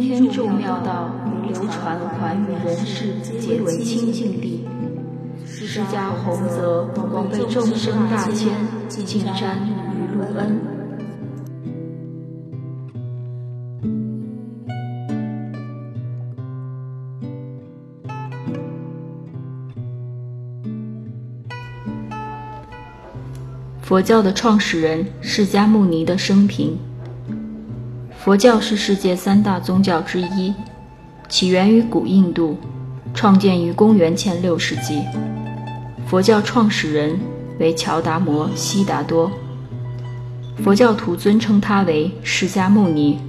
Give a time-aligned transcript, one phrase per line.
[0.00, 1.10] 天众妙道
[1.42, 4.66] 流传寰宇人世，皆为清净地。
[5.44, 8.52] 释迦弘则广被众生大千，
[8.88, 10.60] 尽瞻于卢恩。
[23.80, 26.76] 佛教的创始人释迦牟尼的生平。
[28.26, 30.52] 佛教是世界三大宗教之一，
[31.28, 32.56] 起源于古印度，
[33.14, 35.00] 创建于公元前六世纪。
[36.08, 37.16] 佛教创始人
[37.60, 39.30] 为乔达摩悉达多，
[40.56, 43.20] 佛教徒尊称他为释迦牟尼。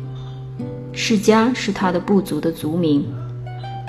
[0.93, 3.05] 释迦是他的部族的族名，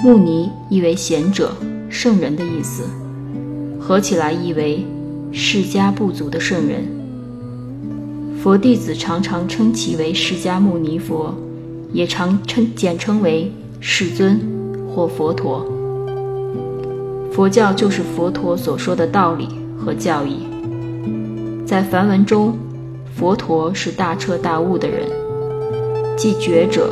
[0.05, 1.57] 牟尼意为贤者、
[1.89, 2.85] 圣人的意思，
[3.81, 4.87] 合起来意为。
[5.33, 6.87] 释迦部族的圣人，
[8.49, 11.35] 佛弟子常常称其为释迦牟尼佛，
[11.93, 14.41] 也常称简称为世尊
[14.89, 15.67] 或佛陀。
[17.31, 20.47] 佛教就是佛陀所说的道理和教义。
[21.67, 22.57] 在梵文中，
[23.15, 25.07] 佛陀是大彻大悟的人，
[26.17, 26.91] 即觉者、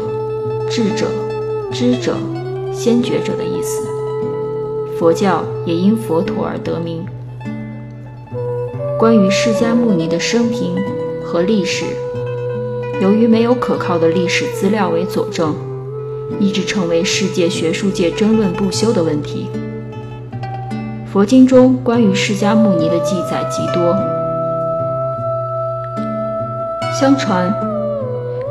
[0.68, 1.06] 智者、
[1.72, 2.18] 知者、
[2.70, 3.80] 先觉者的意思。
[4.98, 7.02] 佛教也因佛陀而得名。
[8.98, 10.74] 关于释迦牟尼的生平
[11.26, 11.84] 和历史，
[13.02, 15.56] 由于没有可靠的历史资料为佐证，
[16.38, 19.48] 一直成为世界学术界争论不休的问题。
[21.12, 23.96] 佛经中关于释迦牟尼的记载极多。
[26.98, 27.52] 相传，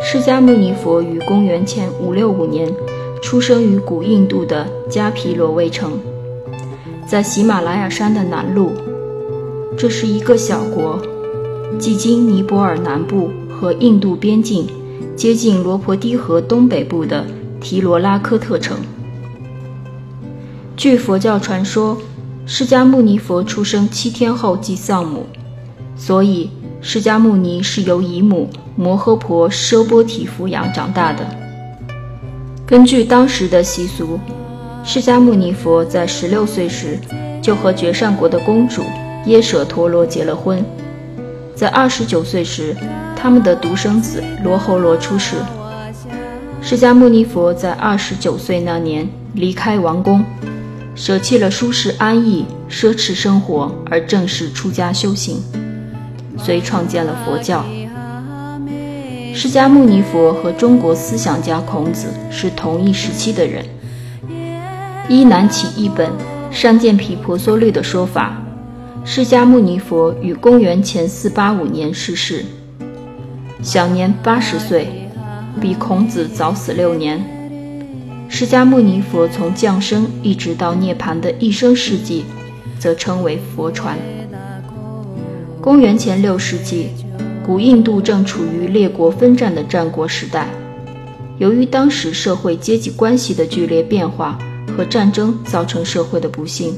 [0.02, 2.70] 释迦牟尼佛于公元前五六五年
[3.22, 5.98] 出生于古印度的迦毗罗卫城，
[7.08, 8.70] 在喜马拉雅山的南麓。
[9.78, 11.00] 这是一个小国，
[11.80, 14.68] 即今尼泊尔南部和印度边境，
[15.16, 17.26] 接近罗婆堤河东北部的
[17.60, 18.78] 提罗拉科特城。
[20.78, 21.98] 据佛教传说，
[22.46, 25.26] 释迦牟尼佛出生七天后即丧母，
[25.96, 26.50] 所以
[26.82, 31.26] 释迦牟尼是由姨母摩诃婆奢波提抚养长大的。
[32.66, 34.20] 根据当时的习俗，
[34.84, 37.00] 释迦牟尼佛在十六岁时
[37.42, 38.82] 就和绝善国的公主。
[39.26, 40.64] 耶舍陀罗结了婚，
[41.56, 42.76] 在二十九岁时，
[43.16, 45.38] 他们的独生子罗侯罗出世。
[46.62, 50.26] 释迦牟尼佛在二十九岁那年离开王宫，
[50.96, 55.42] 舍弃了舒适安逸、奢侈生活，而正式出家修行，
[56.38, 57.64] 遂创建了佛教。
[59.34, 63.66] 释迦牟尼佛和中国思想家孔子是同一时期的人。
[65.08, 66.10] 依南起译本
[66.52, 68.42] 《善见毗婆娑律》的说法。
[69.08, 72.44] 释迦牟尼佛于公元前四八五年逝世，
[73.62, 74.88] 享年八十岁，
[75.62, 77.24] 比孔子早死六年。
[78.28, 82.26] 释迦牟尼佛从降生一直到涅槃的一生事迹，
[82.80, 83.96] 则称为佛传。
[85.62, 86.90] 公元前六世纪，
[87.46, 90.48] 古印度正处于列国分战的战国时代，
[91.38, 94.40] 由于当时社会阶级关系的剧烈变化
[94.76, 96.74] 和战争造成社会的不幸。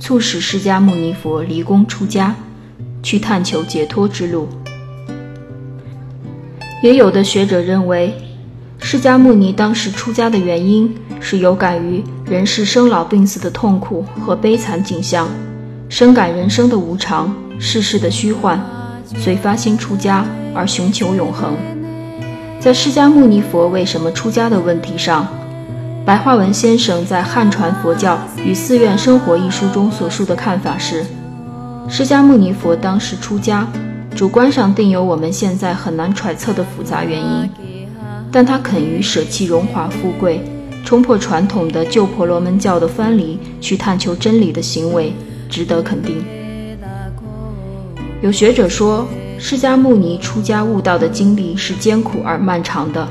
[0.00, 2.34] 促使释迦牟尼佛离宫出家，
[3.02, 4.48] 去探求解脱之路。
[6.82, 8.14] 也有的学者认为，
[8.78, 15.28] 释迦牟尼当时出家的原因是有感于人世生老病死的痛苦和悲惨景象，
[15.90, 18.58] 深感人生的无常、世事的虚幻，
[19.18, 20.24] 遂发心出家
[20.54, 21.54] 而寻求永恒。
[22.58, 25.28] 在释迦牟尼佛为什么出家的问题上。
[26.10, 31.06] 白话文先生在《汉传佛教与寺院生活》一书中所述的看法是：
[31.88, 33.64] 释迦牟尼佛当时出家，
[34.16, 37.48] 主观上定有我们现在很难揣测的复杂原因，
[38.32, 40.42] 但他肯于舍弃荣华富贵，
[40.84, 45.14] 冲破传统的旧婆罗门教的藩篱，去探求真理的行为，
[45.48, 46.16] 值得肯定。
[48.20, 49.06] 有学者说，
[49.38, 53.06] 释迦牟尼出家悟道的经历是艰苦而漫长的。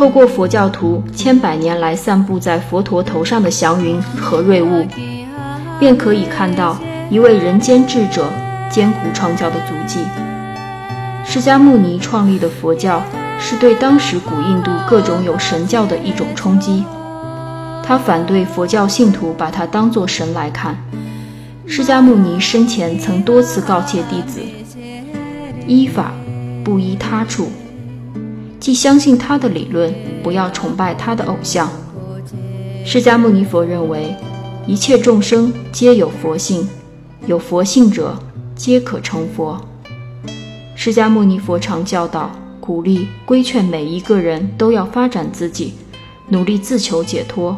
[0.00, 4.86] 透过佛教徒千百年来散布在佛陀头上的祥云和瑞雾，
[5.78, 6.78] 便可以看到
[7.10, 8.24] 一位人间智者
[8.70, 10.00] 艰苦创教的足迹。
[11.22, 13.02] 释迦牟尼创立的佛教
[13.38, 16.82] 是对当时古印度各种有神教的一种冲击，
[17.84, 20.78] 他反对佛教信徒把他当作神来看。
[21.66, 24.40] 释迦牟尼生前曾多次告诫弟子：
[25.66, 26.10] 依法
[26.64, 27.52] 不依他处。
[28.60, 29.92] 既相信他的理论，
[30.22, 31.68] 不要崇拜他的偶像。
[32.84, 34.14] 释迦牟尼佛认为，
[34.66, 36.68] 一切众生皆有佛性，
[37.26, 38.16] 有佛性者
[38.54, 39.58] 皆可成佛。
[40.74, 42.30] 释迦牟尼佛常教导：
[42.60, 45.72] 鼓励、规劝每一个人都要发展自己，
[46.28, 47.56] 努力自求解脱。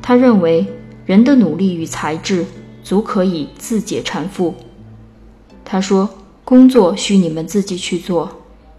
[0.00, 0.64] 他认为
[1.04, 2.46] 人的努力与才智
[2.84, 4.52] 足可以自解缠缚。
[5.64, 6.08] 他说
[6.44, 8.30] ：“工作需你们自己去做，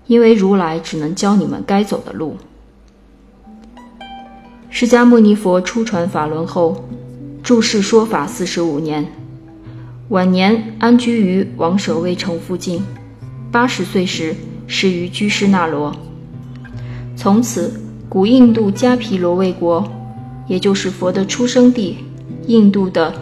[0.08, 2.38] 因为如来只能教你们该走的路。”
[4.70, 6.84] 释迦牟尼佛出传法轮后，
[7.44, 9.06] 住世说法四十五年，
[10.10, 12.84] 晚年安居于王舍卫城附近。
[13.52, 14.36] 八十岁时
[14.68, 15.96] 逝于居士那罗。
[17.16, 19.88] 从此，古印度迦毗罗卫国。
[20.48, 21.98] 也就是佛的出生地，
[22.46, 23.14] 印度的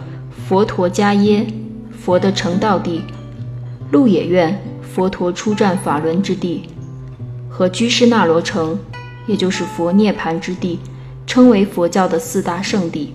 [0.46, 1.44] 佛陀迦耶，
[1.90, 3.02] 佛的成道地，
[3.90, 6.62] 鹿野苑，佛陀出战法轮之地，
[7.56, 8.78] 和居士那罗城，
[9.26, 10.78] 也就是佛涅盘之地，
[11.26, 13.14] 称为佛教的四大圣地。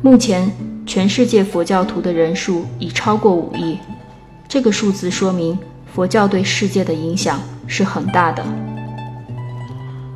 [0.00, 0.50] 目前，
[0.86, 3.76] 全世界佛教徒的人数已超过五亿，
[4.48, 5.58] 这个数字说明
[5.94, 8.42] 佛教对世界的影响是很大的。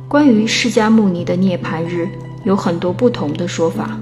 [0.07, 2.09] 关于释迦牟尼的涅盘日。
[2.45, 3.99] 有很多不同的说法，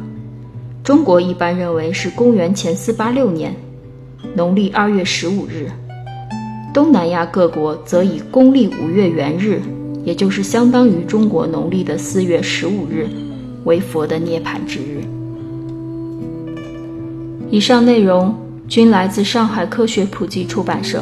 [0.83, 3.53] 中国一般认为是公元前四八六年，
[4.35, 5.65] 农历二月十五日；
[6.77, 9.59] 东南亚各国则以公历五月元日，
[10.03, 13.07] 也就是相当于中国农历的四月十五日，
[13.63, 15.01] 为佛的涅槃之日。
[17.49, 18.31] 以上内容
[18.67, 21.01] 均来自上海科学普及出版社。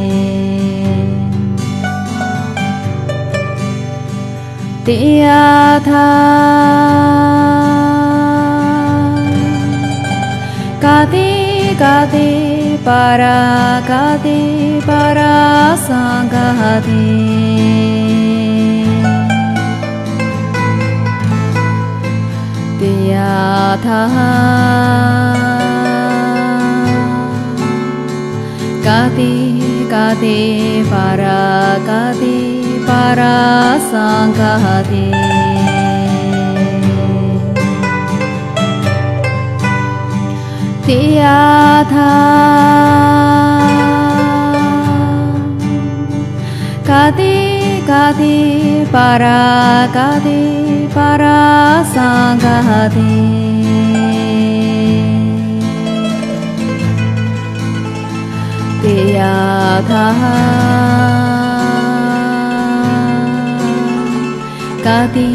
[10.83, 11.31] कति
[11.81, 12.31] कति
[12.81, 13.21] पर
[13.89, 14.41] कति
[14.83, 16.15] परसङ्गहतिया
[28.85, 29.33] कति
[29.93, 30.39] कति
[30.87, 31.23] पर
[31.89, 32.50] कति।
[32.91, 35.07] parasanghate
[40.85, 42.11] te atha
[46.89, 47.35] kate
[47.89, 48.37] kate
[48.93, 49.41] para
[49.95, 50.41] kate
[50.95, 53.11] parasanghate
[58.83, 58.95] te
[59.31, 60.90] atha
[64.91, 65.31] কাঁদে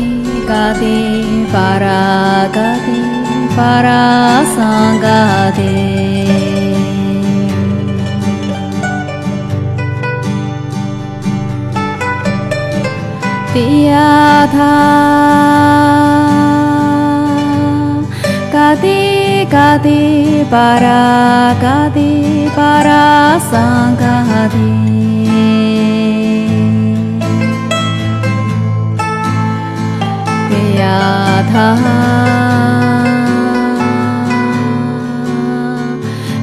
[0.48, 0.98] কাঁদে
[1.52, 2.02] পারা
[2.56, 3.00] কাঁদে
[3.56, 4.02] পারা
[4.56, 5.76] সাঙ্গাদে।
[13.52, 14.76] তিয়াধা
[18.54, 19.02] কাঁদে
[19.54, 20.04] কাঁদে
[20.50, 21.02] পারা
[21.64, 22.12] কাঁদে
[22.56, 23.04] পারা
[23.50, 24.70] সাঙ্গাদে।
[30.86, 31.54] 呀他，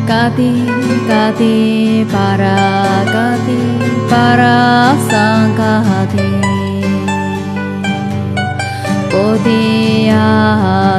[0.05, 0.65] 嘎滴
[1.07, 2.45] 嘎滴巴拉
[3.13, 3.49] 嘎滴
[4.09, 5.11] 巴拉桑
[5.55, 5.61] 嘎
[6.11, 6.17] 滴，
[9.09, 10.11] 波提呀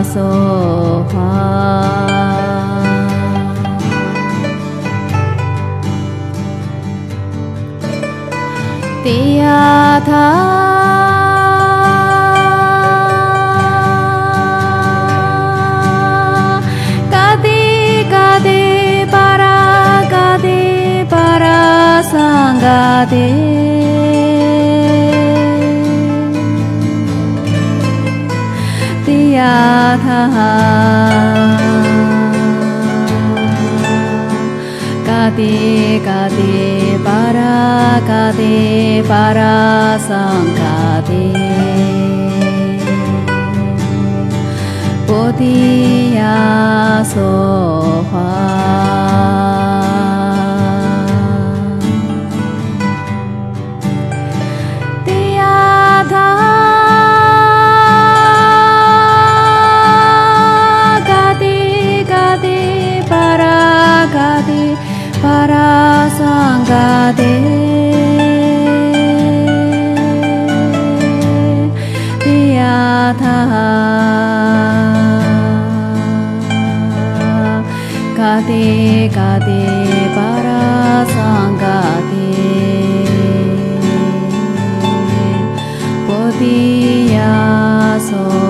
[0.03, 1.15] 娑哈。
[9.03, 10.74] 地呀他。
[23.07, 23.17] 地
[29.33, 30.09] 呀他，
[35.05, 40.09] 嘎地嘎地巴拉，嘎地巴拉桑
[40.57, 40.63] 嘎
[41.07, 41.13] 地，
[45.07, 47.94] 菩提呀梭。
[78.35, 79.59] गाते गाते
[80.15, 80.63] पारा
[81.11, 82.31] गा गाते
[88.09, 88.44] सो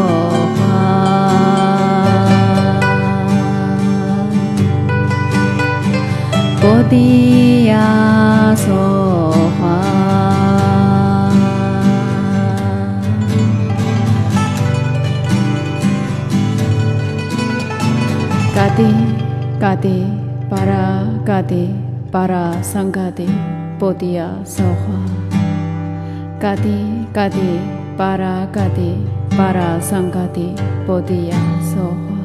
[19.85, 20.07] gade
[20.49, 21.69] para gade
[22.11, 23.27] para sangade
[23.79, 25.01] podia soha
[26.41, 27.61] gade gade
[27.97, 28.97] para gade
[29.37, 30.55] para sangade
[30.87, 32.17] podia soha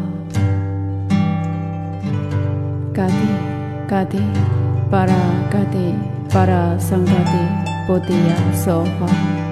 [2.93, 3.29] gade
[3.89, 4.23] gade
[4.89, 5.19] para
[5.51, 5.95] gade
[6.31, 7.43] para sangade
[7.85, 9.48] podia soha